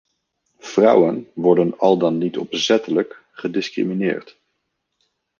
[0.57, 4.37] Vrouwen worden al dan niet opzettelijk gediscrimineerd.